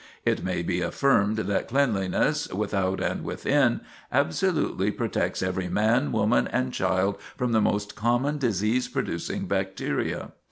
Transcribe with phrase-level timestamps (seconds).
[0.25, 3.81] It may be affirmed that cleanliness, without and within,
[4.11, 10.31] absolutely protects every man, woman, and child from the most common disease producing bacteria.